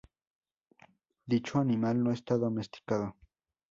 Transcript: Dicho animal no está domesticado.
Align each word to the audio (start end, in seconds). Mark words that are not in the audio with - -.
Dicho 1.27 1.59
animal 1.59 2.03
no 2.03 2.11
está 2.11 2.35
domesticado. 2.35 3.15